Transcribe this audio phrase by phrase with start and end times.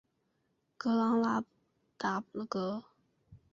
[0.79, 1.43] 格朗
[1.99, 2.83] 达格。